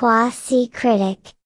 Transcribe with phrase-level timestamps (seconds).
[0.00, 1.36] Quasi Critic.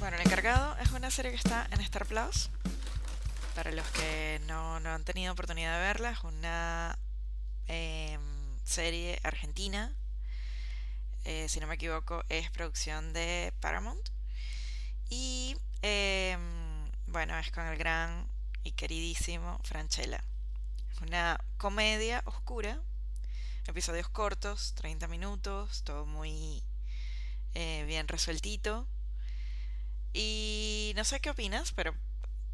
[0.00, 2.48] Bueno, El Encargado es una serie que está en Star Plus.
[3.54, 6.98] Para los que no, no han tenido oportunidad de verla, es una
[7.66, 8.22] em,
[8.64, 9.94] serie argentina.
[11.26, 14.08] Eh, si no me equivoco, es producción de Paramount.
[15.10, 18.26] Y em, bueno, es con el gran
[18.62, 20.24] y queridísimo Franchella.
[21.02, 22.80] Una comedia oscura,
[23.66, 26.62] episodios cortos, 30 minutos, todo muy
[27.52, 28.86] eh, bien resueltito.
[30.14, 31.94] Y no sé qué opinas, pero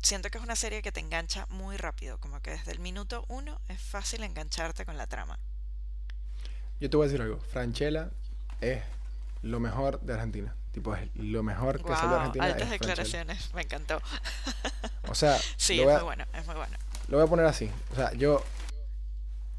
[0.02, 3.24] siento que es una serie que te engancha muy rápido, como que desde el minuto
[3.28, 5.38] uno es fácil engancharte con la trama.
[6.80, 7.38] Yo te voy a decir algo.
[7.40, 8.10] Franchella
[8.60, 8.82] es
[9.42, 10.56] lo mejor de Argentina.
[10.72, 12.44] Tipo, es lo mejor que salió Wow, Argentina.
[12.44, 14.00] altas es declaraciones, me encantó.
[15.08, 16.76] O sea, Sí, lo es voy, a, muy bueno, es muy bueno.
[17.08, 17.70] lo voy a poner así.
[17.92, 18.44] O sea, yo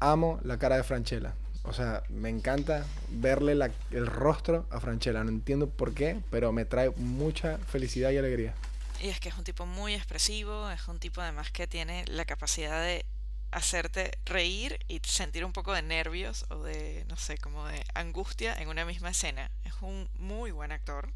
[0.00, 1.34] amo la cara de Franchella.
[1.64, 5.22] O sea, me encanta verle la- el rostro a Franchella.
[5.22, 8.54] No entiendo por qué, pero me trae mucha felicidad y alegría.
[9.00, 12.24] Y es que es un tipo muy expresivo, es un tipo además que tiene la
[12.24, 13.04] capacidad de
[13.52, 18.54] hacerte reír y sentir un poco de nervios o de, no sé, como de angustia
[18.54, 19.50] en una misma escena.
[19.64, 21.12] Es un muy buen actor.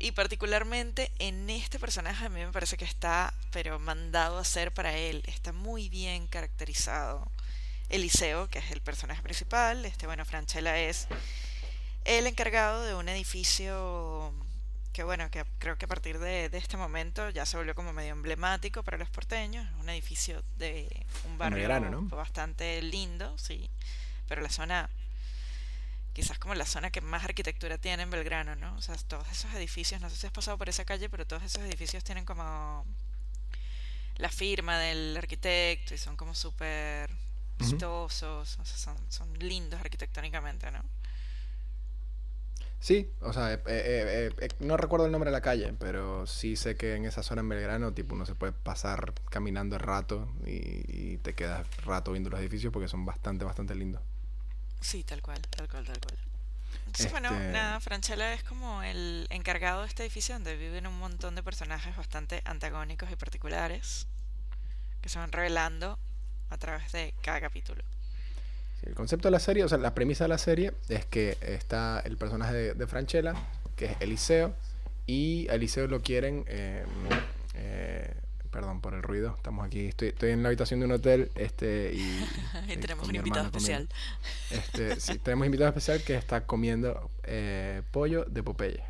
[0.00, 4.72] Y particularmente en este personaje a mí me parece que está, pero mandado a ser
[4.72, 5.22] para él.
[5.26, 7.30] Está muy bien caracterizado.
[7.88, 11.08] Eliseo, que es el personaje principal, este bueno, Franchella es
[12.04, 14.34] el encargado de un edificio
[14.98, 17.92] que bueno, que creo que a partir de, de este momento ya se volvió como
[17.92, 19.64] medio emblemático para los porteños.
[19.78, 23.70] Un edificio de un barrio bastante lindo, sí.
[24.26, 24.90] Pero la zona,
[26.14, 28.74] quizás como la zona que más arquitectura tiene en Belgrano, ¿no?
[28.74, 31.44] O sea, todos esos edificios, no sé si has pasado por esa calle, pero todos
[31.44, 32.84] esos edificios tienen como
[34.16, 37.08] la firma del arquitecto y son como súper
[37.56, 40.82] vistosos, o sea, son, son lindos arquitectónicamente, ¿no?
[42.80, 46.26] Sí, o sea, eh, eh, eh, eh, no recuerdo el nombre de la calle, pero
[46.26, 49.82] sí sé que en esa zona en Belgrano, tipo, uno se puede pasar caminando el
[49.82, 54.02] rato y, y te quedas rato viendo los edificios porque son bastante, bastante lindos.
[54.80, 56.18] Sí, tal cual, tal cual, tal cual.
[56.86, 60.98] Entonces, bueno, Este- nada, Franchella es como el encargado de este edificio donde viven un
[60.98, 64.06] montón de personajes bastante antagónicos y particulares
[65.02, 65.98] que se van revelando
[66.50, 67.84] a través de cada capítulo.
[68.82, 72.00] El concepto de la serie, o sea, la premisa de la serie es que está
[72.00, 73.34] el personaje de, de Franchella,
[73.76, 74.54] que es Eliseo,
[75.08, 76.84] y a Eliseo lo quieren, eh,
[77.54, 78.14] eh,
[78.50, 81.92] perdón por el ruido, estamos aquí, estoy, estoy en la habitación de un hotel, este,
[81.94, 81.98] y,
[82.68, 83.88] Y estoy tenemos un invitado especial.
[84.50, 88.82] Este, sí, tenemos invitado especial que está comiendo eh, pollo de Popeye.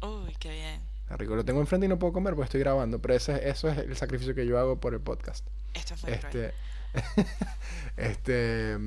[0.00, 0.80] Uy, qué bien.
[1.18, 3.76] Rico, lo tengo enfrente y no puedo comer porque estoy grabando, pero ese, eso es
[3.76, 5.46] el sacrificio que yo hago por el podcast.
[5.74, 6.12] Esto es muy.
[6.12, 6.54] Este,
[7.98, 8.78] este,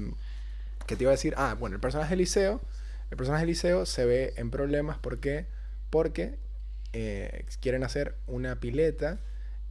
[0.87, 1.33] ¿qué te iba a decir?
[1.37, 2.61] Ah, bueno, el personaje de Eliseo,
[3.11, 5.45] el personaje Eliseo se ve en problemas porque,
[5.89, 6.37] porque
[6.93, 9.19] eh, quieren hacer una pileta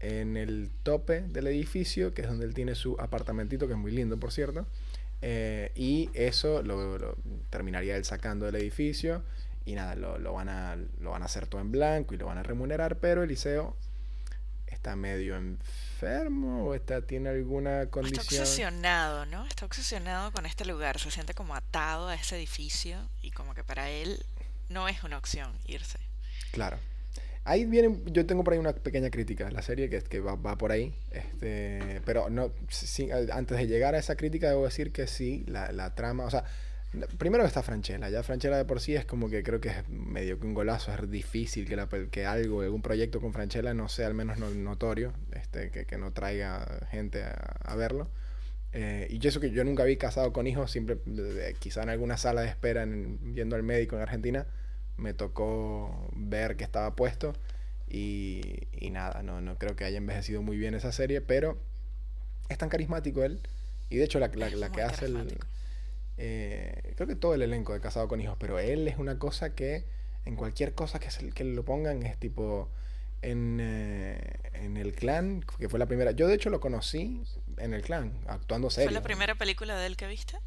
[0.01, 3.93] en el tope del edificio, que es donde él tiene su apartamentito, que es muy
[3.93, 4.67] lindo, por cierto.
[5.23, 7.17] eh, y eso lo, lo
[7.51, 9.23] terminaría él sacando del edificio.
[9.67, 12.27] Y nada, lo, lo van a, lo van a hacer todo en blanco y lo
[12.27, 12.99] van a remunerar.
[12.99, 13.77] Pero Eliseo
[14.81, 18.41] está medio enfermo o está, tiene alguna Está condición.
[18.41, 19.47] obsesionado, ¿no?
[19.47, 23.63] Está obsesionado con este lugar, se siente como atado a ese edificio y como que
[23.63, 24.25] para él
[24.71, 25.99] no es una opción irse.
[26.53, 26.79] Claro.
[27.45, 30.57] Ahí viene, yo tengo por ahí una pequeña crítica la serie que, que va, va
[30.57, 30.95] por ahí.
[31.11, 35.73] Este, pero no, sí, antes de llegar a esa crítica debo decir que sí, la,
[35.73, 36.45] la trama, o sea,
[37.19, 40.41] primero está Franchella, ya Franchella de por sí es como que creo que es medio
[40.41, 44.09] que un golazo, es difícil que, la, que algo, algún proyecto con Franchella no sea
[44.09, 47.31] al menos no- notorio, este, que, que no traiga gente a,
[47.63, 48.09] a verlo.
[48.73, 52.17] Eh, y eso que yo nunca vi casado con hijos, siempre, eh, quizá en alguna
[52.17, 54.47] sala de espera en- yendo al médico en Argentina,
[54.97, 57.33] me tocó ver que estaba puesto
[57.89, 61.59] y, y nada, no, no creo que haya envejecido muy bien esa serie, pero
[62.49, 63.41] es tan carismático él.
[63.89, 65.39] Y de hecho la, la- la que hace el...
[66.23, 69.55] eh, creo que todo el elenco de Casado con Hijos, pero él es una cosa
[69.55, 69.85] que
[70.27, 72.69] en cualquier cosa que, se- que lo pongan es tipo...
[73.23, 74.19] En, eh,
[74.55, 76.13] en el clan, que fue la primera.
[76.13, 77.23] Yo de hecho lo conocí
[77.59, 78.89] en el clan, actuando serio.
[78.89, 80.39] ¿Fue la primera película de él que viste?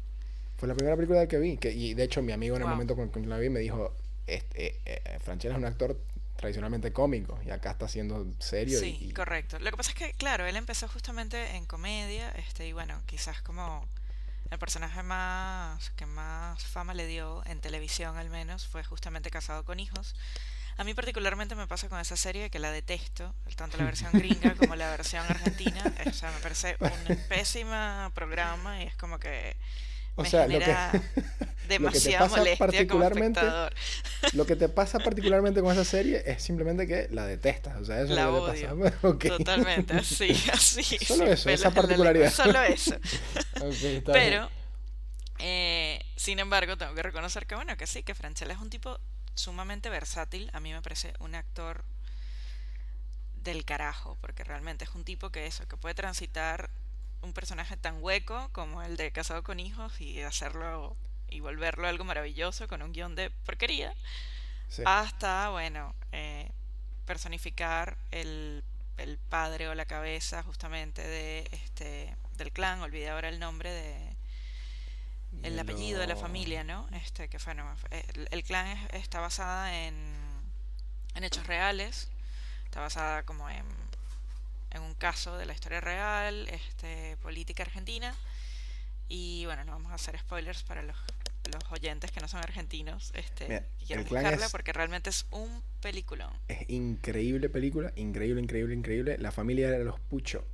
[0.56, 1.56] Fue la primera película que vi.
[1.56, 3.94] Que, y de hecho, mi amigo en el momento con que la vi me dijo:
[4.26, 5.96] este, eh, eh, Franchella es un actor
[6.34, 8.80] tradicionalmente cómico y acá está siendo serio.
[8.80, 9.60] Sí, y, y- correcto.
[9.60, 13.40] Lo que pasa es que, claro, él empezó justamente en comedia, este, y bueno, quizás
[13.42, 13.86] como
[14.50, 19.64] el personaje más que más fama le dio en televisión al menos fue justamente Casado
[19.64, 20.14] con Hijos.
[20.76, 24.54] A mí particularmente me pasa con esa serie que la detesto, tanto la versión gringa
[24.58, 25.82] como la versión argentina.
[26.06, 29.56] O sea, me parece un pésimo programa y es como que
[30.16, 30.76] O me sea, lo que,
[31.68, 33.40] genera lo que te demasiada pasa molestia como particularmente,
[34.32, 37.80] lo que te pasa particularmente con esa serie es simplemente que la detestas.
[37.80, 38.92] O sea, eso La es lo que te odio.
[39.00, 39.28] pasa.
[39.38, 40.82] Totalmente, así, así.
[41.04, 42.32] Solo eso, esa particularidad.
[42.32, 42.96] Solo eso.
[43.72, 44.12] Está.
[44.12, 44.50] Pero,
[45.38, 48.98] eh, sin embargo, tengo que reconocer que, bueno, que sí, que Franchella es un tipo
[49.34, 50.50] sumamente versátil.
[50.52, 51.84] A mí me parece un actor
[53.42, 56.70] del carajo, porque realmente es un tipo que eso, que puede transitar
[57.22, 60.96] un personaje tan hueco como el de Casado con Hijos y hacerlo
[61.30, 63.94] y volverlo algo maravilloso con un guion de porquería,
[64.68, 64.82] Sí.
[64.86, 66.50] hasta, bueno, eh,
[67.06, 68.64] personificar el,
[68.96, 74.16] el padre o la cabeza justamente de este del clan, olvidé ahora el nombre de
[75.42, 76.88] el apellido de la familia, ¿no?
[76.92, 79.94] Este que fue no, el, el clan es- está basada en
[81.14, 82.08] en hechos reales,
[82.64, 83.64] está basada como en
[84.70, 88.12] en un caso de la historia real, este política argentina
[89.08, 90.96] y bueno, no vamos a hacer spoilers para los
[91.52, 95.26] los oyentes que no son argentinos, este, Mira, El Clan buscarla es- porque realmente es
[95.30, 96.32] un peliculón.
[96.48, 99.18] Es increíble película, increíble, increíble, increíble.
[99.18, 100.46] La familia era los Pucho.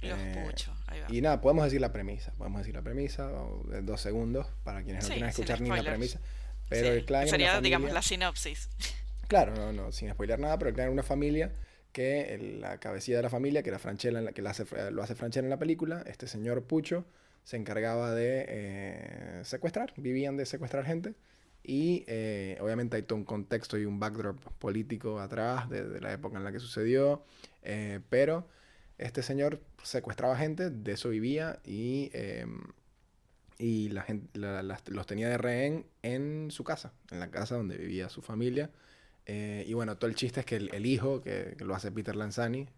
[0.00, 1.06] Los Eh, puchos, ahí va.
[1.14, 2.32] Y nada, podemos decir la premisa.
[2.32, 3.30] Podemos decir la premisa
[3.68, 6.20] de dos segundos para quienes no Sí, quieran sin escuchar ni la premisa.
[6.68, 8.68] Pero Sí, el clan sería, una digamos, familia- la sinopsis.
[9.28, 11.52] Claro, no, no, sin spoiler nada, pero el clan era una familia
[11.92, 15.14] que el- la cabecilla de la familia, que era Franchella, que la hace, lo hace
[15.14, 17.04] Franchella en la película, este señor Pucho
[17.44, 21.14] se encargaba de eh, secuestrar, vivían de secuestrar gente.
[21.64, 26.38] Y eh, obviamente hay todo un contexto y un backdrop político atrás de, la época
[26.38, 27.24] en la que sucedió.
[27.62, 28.48] eh, pero
[28.98, 32.46] este señor secuestraba gente, de eso vivía y, eh,
[33.58, 38.08] y la gente, los tenía de rehén en su casa, en la casa donde vivía
[38.08, 38.70] su familia.
[39.26, 42.68] Y bueno, todo el chiste es que el, hijo, que, lo hace Peter Lanzani,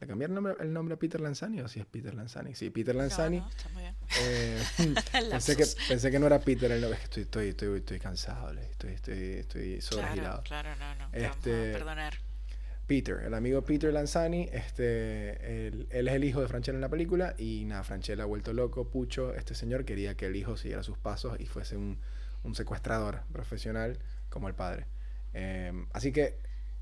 [0.00, 2.54] ¿le cambiaron el nombre, el nombre a Peter Lanzani o si es Peter Lanzani?
[2.54, 3.38] Sí, Peter Lanzani.
[3.38, 3.94] No, no, está muy bien.
[4.22, 4.62] eh,
[5.30, 7.98] pensé, que, pensé que no era Peter el nombre, es que estoy, estoy, estoy, estoy
[7.98, 10.42] cansado, estoy, estoy, estoy sobregirado.
[10.44, 11.10] Claro, claro, no, no.
[11.10, 12.14] te Este, Vamos a perdonar.
[12.86, 16.88] Peter, el amigo Peter Lanzani, este, él, él es el hijo de Franchella en la
[16.88, 20.82] película y nada, Franchella ha vuelto loco, Pucho, este señor quería que el hijo siguiera
[20.82, 21.98] sus pasos y fuese un,
[22.44, 23.98] un secuestrador profesional
[24.30, 24.86] como el padre.
[25.34, 26.38] Eh, así que,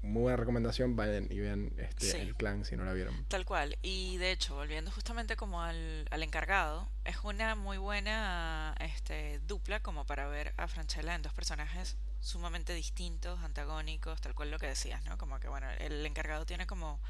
[0.07, 2.17] muy buena recomendación, vayan y vean este, Sí.
[2.17, 3.25] El Clan si no la vieron.
[3.29, 3.79] Tal cual.
[3.83, 9.81] Y de hecho, volviendo justamente como al, al encargado, es una muy buena este, dupla
[9.81, 14.67] como para ver a Franchella en dos personajes sumamente distintos, antagónicos, tal cual lo que
[14.67, 15.17] decías, ¿no?
[15.19, 17.01] Como que, bueno, el encargado tiene como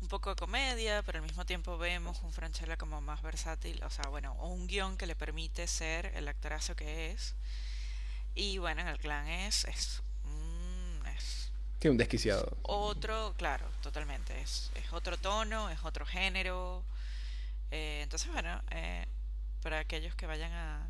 [0.00, 3.90] un poco de comedia, pero al mismo tiempo vemos un Franchella como más versátil, o
[3.90, 7.34] sea, bueno, o un guion que le permite ser el actorazo que es.
[8.34, 10.02] Y bueno, en el clan es, es,
[11.80, 12.56] Que un desquiciado.
[12.62, 14.40] otro, claro, totalmente.
[14.40, 16.84] Es, es otro tono, es otro género.
[17.70, 19.06] Eh, entonces, bueno, eh,
[19.62, 20.86] para aquellos que vayan a,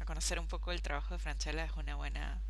[0.00, 2.42] a conocer un poco el trabajo de Franchella es una buena,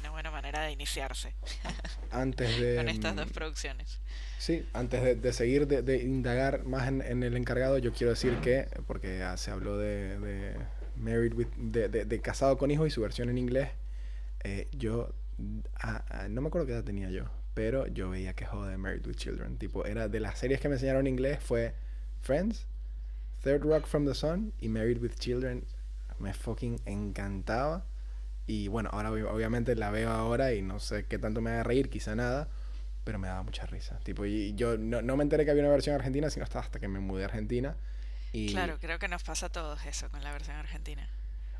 [0.00, 1.34] una buena manera de iniciarse
[2.10, 2.76] Antes de...
[2.76, 4.00] con estas dos mm, producciones.
[4.38, 8.10] Sí, antes de, de seguir, de, de indagar más en, en el encargado, yo quiero
[8.10, 10.56] decir que, porque ya se habló de, de
[10.96, 13.70] Married with, de, de- de Casado con Hijos y su versión en inglés,
[14.44, 15.12] eh, yo,
[15.80, 17.24] ah, ah, no me acuerdo qué edad tenía yo,
[17.54, 20.74] pero yo veía que joder Married with Children, tipo, era de las series que me
[20.76, 21.74] enseñaron en inglés fue
[22.22, 22.66] Friends,
[23.42, 25.64] Third Rock from the Sun y Married with Children,
[26.18, 27.84] me fucking encantaba.
[28.48, 31.64] Y bueno, ahora ob- obviamente la veo ahora y no sé qué tanto me haga
[31.64, 32.48] reír, quizá nada,
[33.04, 33.98] pero me daba mucha risa.
[34.00, 36.78] Tipo, y yo no, no me enteré que había una versión argentina, sino hasta, hasta
[36.78, 37.76] que me mudé a Argentina.
[38.32, 41.08] Y Claro, creo que nos pasa a todos eso con la versión argentina.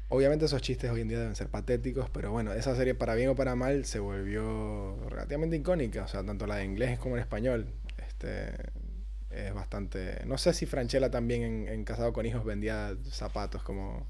[0.08, 3.30] Obviamente esos chistes hoy en día deben ser patéticos, pero bueno, esa serie para bien
[3.30, 7.22] o para mal se volvió relativamente icónica, o sea, tanto la de inglés como en
[7.22, 7.72] español.
[7.98, 8.52] Este
[9.30, 10.22] es bastante...
[10.26, 14.06] No sé si Franchella también en, Casado con Hijos vendía zapatos como,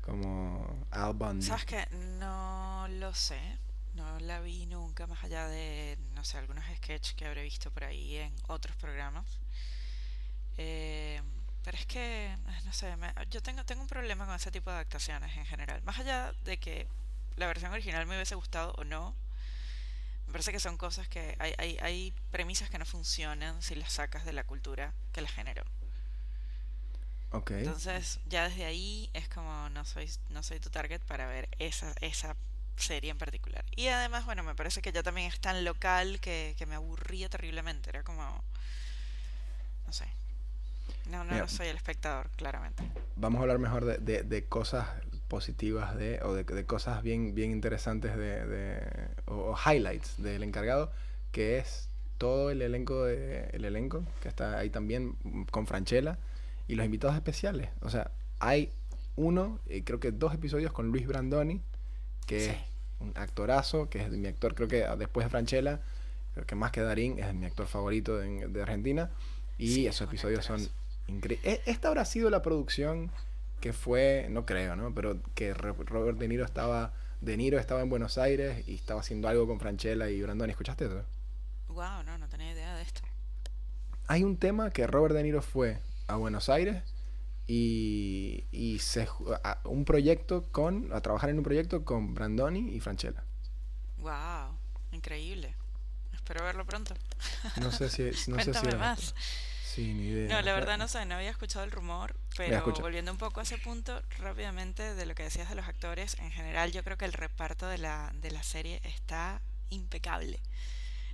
[0.00, 1.44] como Al Bundy.
[1.44, 1.86] ¿Sabes qué?
[2.18, 3.38] No lo sé.
[3.94, 7.84] No la vi nunca más allá de, no sé, algunos sketches que habré visto por
[7.84, 9.40] ahí en otros programas.
[10.56, 11.20] Eh,
[11.64, 14.76] pero es que, no sé, me- yo tengo, tengo un problema con ese tipo de
[14.76, 15.82] adaptaciones en general.
[15.84, 16.86] Más allá de que
[17.36, 19.14] la versión original me hubiese gustado o no,
[20.26, 23.92] me parece que son cosas que hay, hay, hay premisas que no funcionan si las
[23.92, 25.64] sacas de la cultura que las generó.
[27.58, 31.92] Entonces, ya desde ahí es como no soy, no soy tu target para ver esa,
[32.00, 32.36] esa
[32.76, 33.64] serie en particular.
[33.76, 37.28] Y además, bueno, me parece que ya también es tan local que, que me aburría
[37.28, 37.90] terriblemente.
[37.90, 38.42] Era como.
[39.86, 40.06] No sé.
[41.10, 41.38] No, no, Mira.
[41.40, 42.82] no soy el espectador, claramente.
[43.16, 44.88] Vamos a hablar mejor de, de- de cosas
[45.28, 48.82] positivas de, o de, de cosas bien, bien interesantes de, de
[49.26, 50.92] o, o highlights del encargado,
[51.32, 55.16] que es todo el elenco, de, el elenco que está ahí también
[55.50, 56.18] con Franchella
[56.68, 57.68] y los invitados especiales.
[57.82, 58.70] O sea, hay
[59.16, 61.60] uno, eh, creo que dos episodios con Luis Brandoni,
[62.26, 62.50] que Sí.
[62.50, 62.56] es
[63.00, 65.80] un actorazo, que es mi actor, creo que ah, después de Franchella,
[66.32, 69.10] creo que más que Darín, es mi actor favorito de, de Argentina.
[69.58, 70.66] Y Sí, es esos episodios son
[71.06, 71.16] actorazo.
[71.16, 71.60] increíbles.
[71.66, 73.10] Esta habrá sido la producción
[73.60, 74.94] que fue, no creo, ¿no?
[74.94, 79.00] Pero que Ro- Robert De Niro estaba, De Niro estaba en Buenos Aires y estaba
[79.00, 80.50] haciendo algo con Franchella y Brandoni.
[80.50, 81.04] ¿Escuchaste eso?
[81.68, 83.00] Wow, no, no tenía idea de esto.
[84.06, 86.82] Hay un tema que Robert De Niro fue a Buenos Aires
[87.46, 89.08] y, y se
[89.42, 93.22] a un proyecto con a trabajar en un proyecto con Brandoni y Franchella.
[93.98, 94.56] Wow,
[94.92, 95.54] increíble.
[96.12, 96.94] Espero verlo pronto.
[97.56, 99.14] No sé si no sé si Cuéntame era- más.
[99.74, 100.36] Sí, ni idea.
[100.36, 103.42] No, la verdad no sé, no había escuchado el rumor, pero volviendo un poco a
[103.42, 107.06] ese punto, rápidamente de lo que decías de los actores, en general yo creo que
[107.06, 110.38] el reparto de la, de la serie está impecable.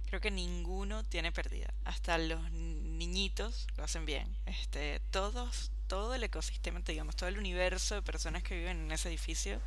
[0.09, 1.73] Creo que ninguno tiene pérdida.
[1.87, 4.29] Hasta los niñitos lo hacen bien.
[4.45, 9.09] Este, todos, todo el ecosistema, digamos, todo el universo de personas que viven en ese
[9.09, 9.59] edificio,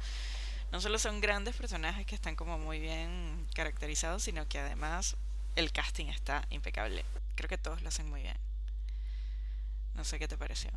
[0.71, 5.15] no solo son grandes personajes que están como muy bien caracterizados, sino que además
[5.55, 7.03] el casting está impecable.
[7.33, 8.52] Creo que todos lo hacen muy bien.
[9.95, 10.71] No sé qué te pareció.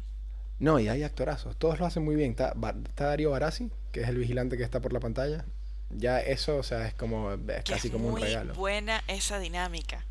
[0.58, 1.56] No, y hay actorazos.
[1.58, 2.30] Todos lo hacen muy bien.
[2.30, 2.54] Está,
[2.86, 5.44] está Darío Barassi, que es el vigilante que está por la pantalla.
[5.90, 8.54] Ya eso, o sea, es como es Que casi es como un muy regalo.
[8.54, 10.04] buena esa dinámica.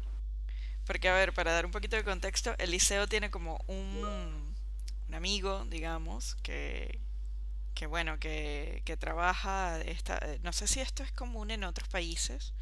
[0.86, 4.56] Porque, a ver, para dar un poquito de contexto, Eliseo tiene como un,
[5.08, 7.00] un amigo, digamos, que,
[7.74, 12.54] que bueno, que, que trabaja, esta, no sé si esto es común en otros países,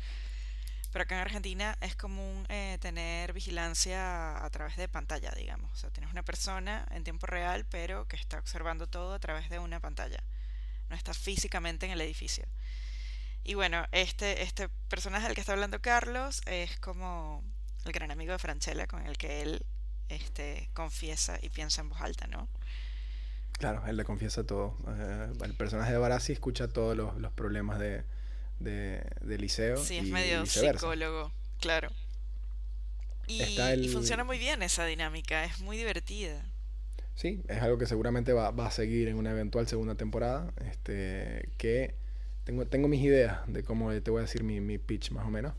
[0.93, 5.73] pero acá en Argentina es común eh, tener vigilancia a través de pantalla, digamos.
[5.73, 9.49] O sea, tienes una persona en tiempo real, pero que está observando todo a través
[9.49, 10.23] de una pantalla.
[10.89, 12.45] No está físicamente en el edificio.
[13.43, 17.43] Y bueno, este, este personaje del que está hablando Carlos es como
[17.85, 19.65] el gran amigo de Franchella con el que él
[20.09, 22.47] este, confiesa y piensa en voz alta, ¿no?
[23.53, 24.77] Claro, él le confiesa todo.
[24.87, 28.05] Eh, el personaje de Barassi escucha todos los, los problemas de,
[28.59, 30.79] de, de Eliseo Sí, es y medio viceversa.
[30.79, 31.89] psicólogo, claro.
[33.27, 36.43] Y, funciona muy bien esa dinámica, es muy divertida.
[37.15, 40.51] Sí, es algo que seguramente va, va a seguir en una eventual segunda temporada.
[40.69, 41.95] Este, que
[42.43, 45.29] tengo, tengo mis ideas de cómo te voy a decir mi, mi pitch más o
[45.29, 45.53] menos,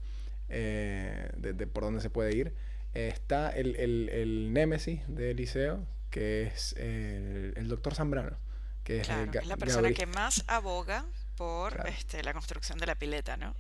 [0.49, 2.53] eh, de, de por dónde se puede ir.
[2.93, 8.37] Está el, el, el némesis de Eliseo, que es el, el doctor Zambrano,
[8.85, 11.89] que es, el la persona que más aboga por Claro.
[11.91, 13.55] este, la construcción de la pileta, ¿no?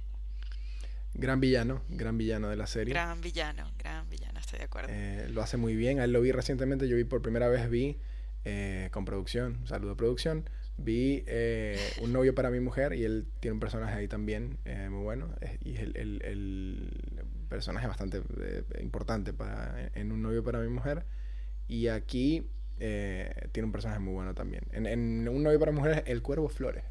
[1.16, 2.92] gran villano, gran villano de la serie.
[2.92, 4.88] Gran villano, gran villano, estoy de acuerdo.
[4.90, 6.00] Eh, lo hace muy bien.
[6.00, 6.88] A él lo vi recientemente.
[6.88, 7.98] Yo vi por primera vez, vi
[8.44, 10.50] eh, con producción, saludo a producción.
[10.76, 14.58] Vi eh, Un novio para mi mujer y él tiene un personaje ahí también
[14.90, 15.32] muy bueno.
[15.62, 18.20] Y es el, el- el personaje bastante
[18.80, 21.06] importante para, en Un novio para mi mujer.
[21.68, 24.64] Y aquí tiene un personaje muy bueno también.
[24.72, 26.82] En, en Un novio para mi mujer, El Cuervo Flores.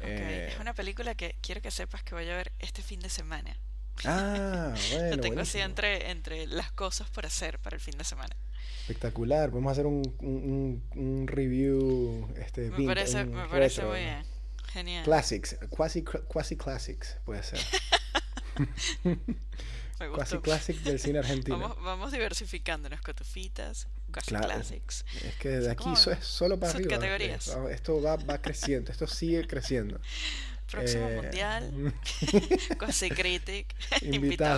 [0.00, 3.00] Ok, Eh, es una película que quiero que sepas que voy a ver este fin
[3.00, 3.56] de semana.
[4.04, 5.16] Ah, bueno.
[5.16, 5.64] Lo tengo así buenísimo.
[5.64, 8.34] entre, entre las cosas por hacer para el fin de semana.
[8.82, 9.50] Espectacular.
[9.50, 12.32] Podemos hacer un, un, un- review.
[12.36, 13.90] Este, Me parece, un me parece retro.
[13.90, 14.24] muy bien.
[14.72, 15.04] Genial.
[15.04, 17.58] Classics, quasi, quasi classics, puede ser.
[19.04, 20.42] Me Quasi gustó.
[20.42, 21.58] classics del cine argentino.
[21.58, 23.00] Vamos, vamos diversificándonos.
[23.02, 24.46] Cotufitas, casi Claro.
[24.48, 25.04] classics.
[25.24, 26.90] Es que de aquí eso es solo para arriba.
[26.94, 27.48] Subcategorías.
[27.48, 30.00] Eh, Esto va, va creciendo, esto sigue creciendo.
[30.70, 31.94] Próximo Eh, mundial,
[32.78, 34.14] Quasi Critic, Invitado.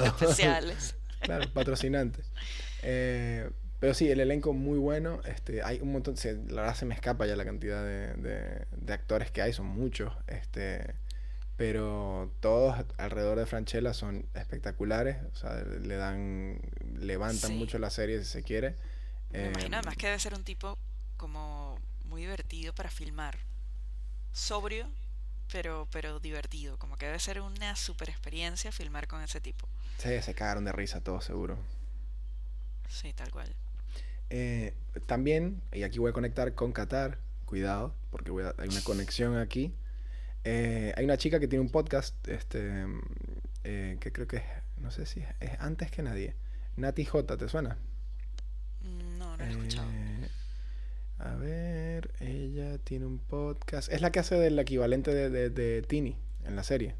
[0.06, 0.94] invitados especiales.
[1.20, 2.22] Claro, patrocinante.
[2.82, 3.48] Eh,
[3.80, 5.20] pero sí, el elenco muy bueno.
[5.24, 8.66] Este, hay un montón, se, la verdad se me escapa ya la cantidad de, de-
[8.70, 10.12] de actores que hay, son muchos.
[10.26, 10.94] Este,
[11.56, 15.16] pero todos alrededor de Franchella son espectaculares.
[15.32, 16.60] O sea, le dan,
[16.98, 17.56] levantan Sí.
[17.56, 18.74] mucho la serie si se quiere.
[19.36, 20.78] Me Eh, imagino además que debe ser un tipo
[21.16, 23.38] como muy divertido para filmar.
[24.32, 24.88] Sobrio,
[25.50, 26.78] pero, pero divertido.
[26.78, 29.68] Como que debe ser una super experiencia filmar con ese tipo.
[29.98, 31.56] sí, se cagaron de risa todos seguro.
[32.88, 33.54] Sí, tal cual.
[34.30, 34.74] Eh,
[35.06, 39.36] también, y aquí voy a conectar con Qatar, cuidado, porque voy a- hay una conexión
[39.36, 39.74] aquí.
[40.44, 42.86] Eh, hay una chica que tiene un podcast, este,
[43.64, 44.44] eh, que creo que es,
[44.78, 46.36] no sé si es, es antes que nadie.
[46.76, 47.78] Nati J, ¿te suena?
[49.46, 49.90] No, no lo he escuchado.
[49.92, 50.28] Eh,
[51.18, 53.92] a ver, ella tiene un podcast.
[53.92, 56.94] Es la que hace del equivalente de, de, de Tini en la serie.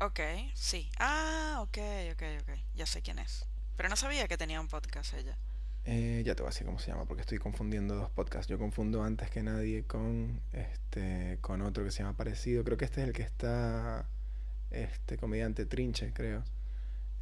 [0.00, 0.20] Ok,
[0.54, 0.88] sí.
[0.98, 1.78] Ah, ok,
[2.12, 2.58] ok, ok.
[2.74, 3.46] Ya sé quién es.
[3.76, 5.36] Pero no sabía que tenía un podcast ella.
[5.84, 8.48] Eh, ya te voy a decir cómo se llama, porque estoy confundiendo dos podcasts.
[8.48, 12.62] Yo confundo antes que nadie con este con otro que se llama parecido.
[12.64, 14.06] Creo que este es el que está
[14.70, 16.44] este comediante Trinche, creo.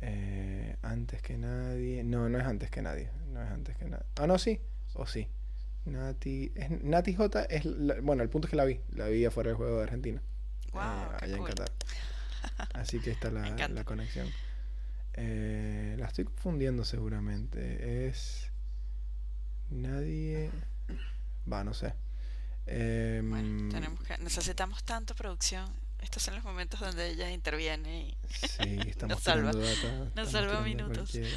[0.01, 2.03] Eh, antes que nadie.
[2.05, 3.11] No, no es antes que nadie.
[3.33, 4.05] No es antes que nadie.
[4.21, 4.61] Ah, no, sí.
[4.95, 5.29] O sí.
[5.85, 6.53] Nati.
[6.55, 7.65] Es, Nati J es.
[7.65, 8.81] la- bueno, el punto es que la vi.
[8.95, 10.23] La vi afuera del juego de Argentina.
[10.73, 11.45] Guau, eh, allá en.
[11.45, 11.71] Qatar.
[12.75, 14.29] Así que está la, la conexión.
[15.15, 18.07] Eh, la estoy confundiendo seguramente.
[18.09, 18.51] Es.
[19.71, 20.51] Nadie.
[21.51, 21.95] Va, no sé.
[22.67, 25.71] Em, Bueno, tenemos que, necesitamos tanto producción.
[26.03, 29.53] Estos son los momentos donde ella interviene y Sí, estamos Nos salva.
[29.53, 31.19] data, estamos salva minutos.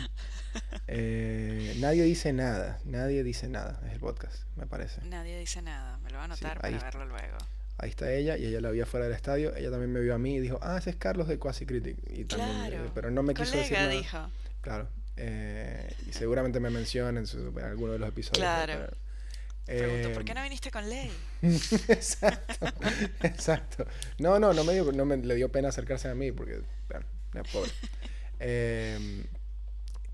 [0.88, 2.80] Eh, nadie dice nada.
[2.84, 3.82] Nadie dice nada.
[3.88, 5.02] Es el podcast, me parece.
[5.06, 5.98] nadie dice nada.
[6.00, 7.38] Me lo voy a anotar para verlo luego.
[7.78, 9.56] Ahí está ella y ella la vio fuera del estadio.
[9.56, 11.98] Ella también me vio a mí y dijo, ah, ese es Carlos de Quasi Critic.
[12.10, 12.92] Y también, eh, Claro.
[12.94, 13.90] pero no me quiso decir nada.
[13.90, 14.30] dijo.
[14.62, 14.90] Claro.
[15.18, 18.40] eh, y seguramente me menciona en, su- en alguno de los episodios.
[18.40, 18.74] Claro.
[18.74, 18.98] pero,
[19.78, 21.12] Preguntó, ¿por eh, qué no viniste con Ley?
[21.42, 22.68] exacto,
[23.24, 23.86] exacto.
[24.18, 27.06] No, no, no me, dio, no me le dio pena acercarse a mí porque, bueno,
[27.34, 27.72] es pobre.
[28.40, 29.24] Em,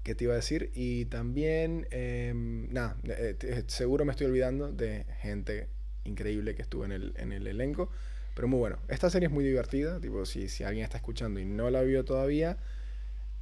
[0.04, 0.72] ¿Qué te iba a decir?
[0.74, 5.70] Y también, em, nada, eh, seguro me estoy olvidando de gente
[6.04, 7.90] increíble que estuvo en el, en el elenco,
[8.36, 8.80] pero muy bueno.
[8.88, 12.06] Esta serie es muy divertida, tipo, si, si alguien está escuchando y no la vio
[12.06, 12.58] todavía,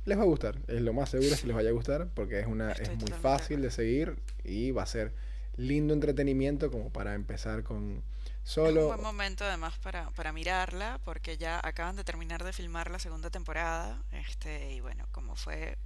[0.05, 0.57] les va a gustar.
[0.67, 3.01] Es lo más seguro es que les vaya a gustar porque es, una, Estoy es
[3.01, 5.11] muy fácil de seguir y va a ser
[5.57, 8.03] lindo entretenimiento como para empezar con
[8.43, 8.81] Es solo...
[8.81, 12.99] un buen momento además para, para mirarla porque ya acaban de terminar de filmar la
[12.99, 14.03] segunda temporada.
[14.11, 15.77] Este, y bueno, como fue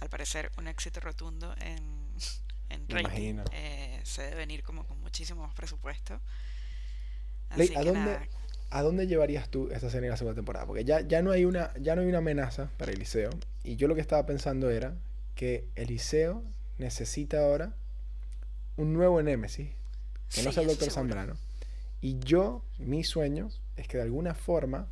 [0.00, 2.10] al parecer un éxito rotundo en,
[2.68, 6.20] en rating, eh, se debe venir como con muchísimo más presupuesto.
[7.50, 8.28] Así ¿a que dónde, nada,
[8.70, 10.64] ¿A dónde llevarías tú esta serie en la segunda temporada?
[10.64, 13.30] Porque ya, ya, no hay una, ya no hay una amenaza para Eliseo.
[13.64, 14.94] Y yo lo que estaba pensando era
[15.34, 16.44] que Eliseo
[16.78, 17.74] necesita ahora
[18.80, 19.68] un nuevo Némesis,
[20.34, 20.90] que no sí, sea el Doctor.
[20.90, 21.36] Zambrano.
[22.00, 24.88] Y yo, mi sueño es que de alguna forma.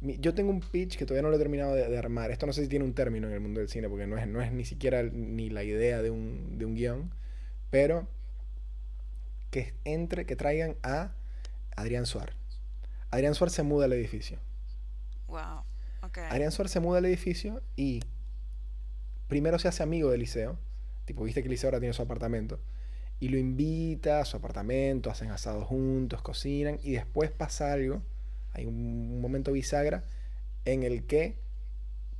[0.00, 2.30] mi- yo tengo un pitch que todavía no lo he terminado de, de armar.
[2.30, 4.26] Esto no sé si tiene un término en el mundo del cine, porque no es,
[4.28, 7.10] no es ni siquiera ni la idea de un, de un guion.
[7.70, 8.06] Pero
[9.50, 11.12] que entre, que traigan a
[11.76, 12.34] Adrián Suar.
[13.10, 14.38] Adrián Suar se muda al edificio.
[15.26, 15.62] Wow,
[16.02, 16.18] ok.
[16.30, 18.02] Adrián Suar se muda al edificio y
[19.26, 20.58] primero se hace amigo de Eliseo.
[21.06, 22.60] Tipo, viste que Eliseo ahora tiene su apartamento.
[23.20, 26.78] Y lo invita a su apartamento, hacen asados juntos, cocinan.
[26.82, 28.02] Y después pasa algo.
[28.52, 30.04] Hay un, momento bisagra
[30.64, 31.36] en el que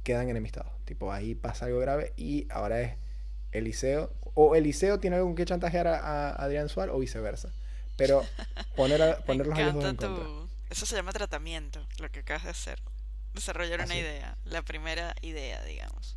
[0.02, 0.72] quedan enemistados.
[0.84, 2.96] Tipo, ahí pasa algo grave y ahora es
[3.52, 4.12] Eliseo.
[4.34, 7.50] O Eliseo tiene algo que chantajear a, a Adrián Suar o viceversa.
[7.96, 8.24] Pero
[8.76, 10.48] poner a- ponerlos a ellos dos en contra.
[10.70, 12.80] Eso se llama tratamiento, lo que acabas de hacer.
[13.34, 16.16] Desarrollar ¿Ah, una idea, la primera idea, digamos,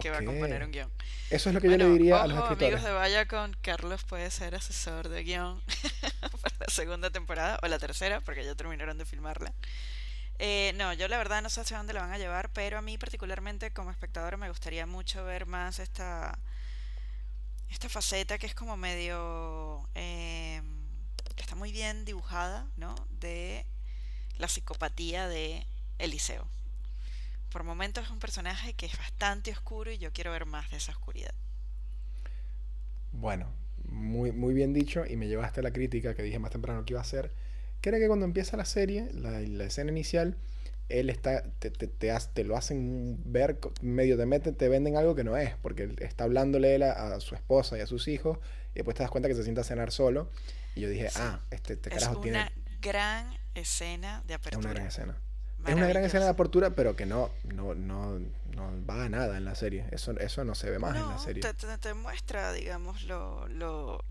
[0.00, 0.90] que va a componer un guion.
[1.30, 2.84] Eso es lo que yo le diría a los amigos escritores.
[2.84, 5.60] de Vaya con Carlos puede ser asesor de guion
[6.42, 9.52] para la segunda temporada o la tercera, porque ya terminaron de filmarla.
[10.38, 12.82] Eh, no, yo la verdad no sé hacia dónde la van a llevar, pero a
[12.82, 16.38] mí particularmente como espectador me gustaría mucho ver más esta
[17.68, 20.62] esta faceta que es como medio eh,
[21.36, 22.94] que está muy bien dibujada, ¿no?
[23.10, 23.64] De
[24.38, 25.66] la psicopatía de
[25.98, 26.48] Eliseo.
[27.50, 30.78] Por momentos es un personaje que es bastante oscuro y yo quiero ver más de
[30.78, 31.34] esa oscuridad.
[33.12, 33.46] Bueno,
[33.84, 36.92] muy, muy bien dicho y me llevaste a la crítica que dije más temprano que
[36.92, 37.32] iba a hacer,
[37.80, 40.36] que era que cuando empieza la serie, la, la escena inicial,
[40.88, 44.96] él está, te, te, te, hace- te lo hacen ver, medio te meten, te venden
[44.96, 47.86] algo que no es, porque él está hablándole él a, a su esposa y a
[47.86, 48.38] sus hijos,
[48.72, 50.30] y después te das cuenta que se sienta a cenar solo,
[50.74, 51.14] y yo dije, Sí.
[51.14, 54.58] ah, este, este Es carajo una tiene gran escena de es apertura.
[54.58, 55.16] una gran escena.
[55.66, 59.36] Es una gran escena de apertura, pero que no, no, no, no va a nada
[59.36, 59.86] en la serie.
[59.90, 61.42] Eso, eso no se ve más en la No, serie.
[61.42, 64.04] te, te- te muestra, digamos, lo, lo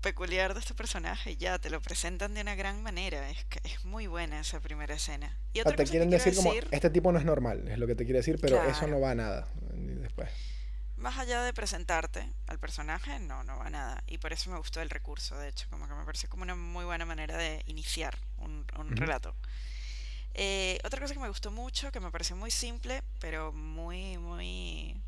[0.00, 3.30] peculiar de este personaje ya te lo presentan de una gran manera.
[3.30, 5.38] Es que es muy buena esa primera escena.
[5.52, 7.24] Y Ah, otra te cosa que quieren quiero decir como, decir, este tipo no es
[7.24, 9.00] normal, es lo que te quiere decir, pero eso no Claro.
[9.00, 10.28] va a nada después.
[10.96, 14.02] más allá de presentarte al personaje, no, no va a nada.
[14.06, 16.54] Y por eso me gustó el recurso, de hecho, como que me pareció como una
[16.54, 18.94] muy buena manera de iniciar un, un Ujú.
[18.96, 19.34] relato.
[20.34, 25.00] Eh, otra cosa que me gustó mucho, que me pareció muy simple, pero muy, muy,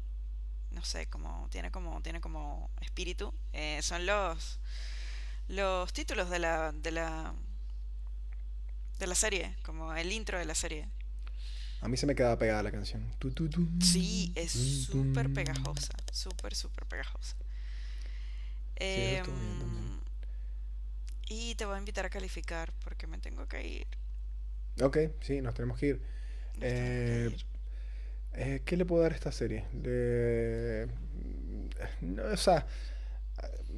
[0.70, 4.60] no sé, como tiene como tiene como espíritu, eh, son los
[5.48, 7.34] los títulos de la de la
[8.98, 10.88] de la serie, como el intro de la serie.
[11.80, 13.02] A mí se me quedaba pegada la canción.
[13.18, 17.36] Tu, tu, tu, Sí, es súper pegajosa, súper, súper pegajosa.
[18.96, 19.56] bien también.
[19.58, 20.00] Em,
[21.28, 23.86] y te voy a invitar a calificar porque me tengo que ir.
[24.82, 26.02] Ok, sí, nos tenemos que ir.
[26.58, 27.46] Nos tenemos que Eh, ir.
[28.34, 29.64] eh, ¿Qué le puedo dar a esta serie?
[29.82, 30.86] Le-
[32.00, 32.66] no, o sea,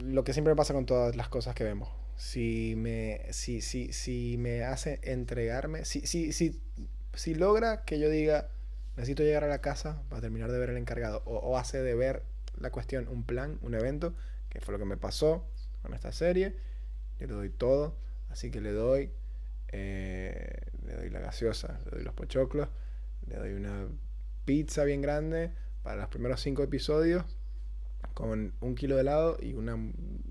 [0.00, 1.88] lo que siempre me pasa con todas las cosas que vemos.
[2.16, 6.60] Si me, si, si, si me hace entregarme, si, si, si,
[7.14, 8.48] si logra que yo diga,
[8.96, 11.94] necesito llegar a la casa para terminar de ver el encargado, o, o hace de
[11.94, 12.24] ver
[12.60, 14.14] la cuestión un plan, un evento,
[14.50, 15.46] que fue lo que me pasó
[15.82, 16.56] con esta serie,
[17.20, 17.96] yo le doy todo,
[18.30, 19.10] así que le doy,
[19.72, 22.68] eh, le doy la gaseosa, le doy los pochoclos,
[23.26, 23.86] le doy una
[24.44, 25.50] pizza bien grande
[25.82, 27.24] para los primeros cinco episodios
[28.14, 29.72] con un kilo de helado y una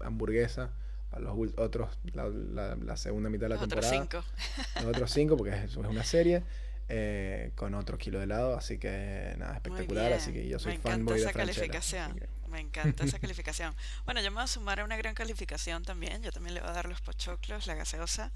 [0.01, 0.71] hamburguesa
[1.09, 4.23] para los otros, la, la- la segunda mitad de la Los otros temporada.
[4.25, 4.81] cinco.
[4.81, 6.43] Los otros cinco, porque es, es una serie,
[6.89, 10.75] eh, con otro kilo de helado, así que nada, espectacular, así que yo soy Me
[10.75, 12.15] encanta fanboy de esa calificación.
[12.19, 13.73] que- Me encanta esa calificación.
[14.05, 16.23] Bueno, yo me voy a sumar a una gran calificación también.
[16.23, 18.31] Yo también le voy a dar los pochoclos, la gaseosa.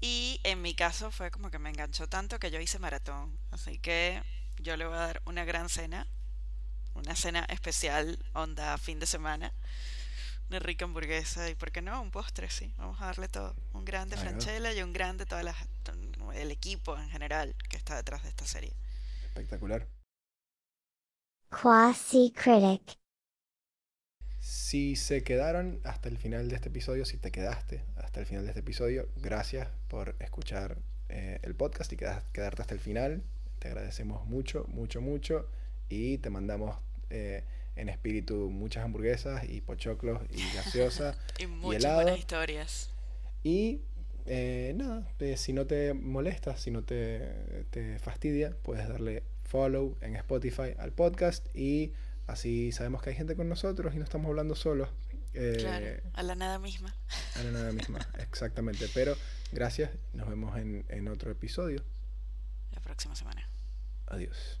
[0.00, 3.38] Y en mi caso fue como que me enganchó tanto que yo hice maratón.
[3.50, 4.22] Así que
[4.58, 6.06] yo le voy a dar una gran cena.
[6.94, 9.52] Una cena especial, onda fin de semana.
[10.48, 12.00] Una rica hamburguesa y, ¿por qué no?
[12.00, 12.72] Un postre, sí.
[12.76, 13.56] Vamos a darle todo.
[13.72, 14.16] Un grande.
[14.16, 15.56] Franchella y un grande todas las,
[16.34, 18.72] el equipo en general que está detrás de esta serie.
[19.26, 19.88] Espectacular.
[21.50, 23.03] Quasi Critic.
[24.54, 28.44] Si se quedaron hasta el final de este episodio, si te quedaste hasta el final
[28.44, 33.24] de este episodio, gracias por escuchar eh, el podcast y quedarte hasta el final.
[33.58, 35.48] Te agradecemos mucho, mucho, mucho.
[35.88, 36.76] Y te mandamos
[37.10, 37.42] eh,
[37.74, 41.18] en espíritu muchas hamburguesas y pochoclos y gaseosa.
[41.40, 42.02] Y muchas helado.
[42.02, 42.90] buenas historias.
[43.42, 43.80] y
[44.26, 49.96] eh, nada, eh, si no te molesta, si no te, te fastidia, puedes darle follow
[50.00, 51.92] en Spotify al podcast y
[52.26, 54.88] así sabemos que hay gente con nosotros y no estamos hablando solos.
[55.34, 56.94] Eh, Claro, a la nada misma.
[57.36, 58.88] a la nada misma, exactamente.
[58.94, 59.16] Pero
[59.52, 61.82] gracias, nos vemos en, en otro episodio.
[62.72, 63.48] La próxima semana.
[64.06, 64.60] Adiós.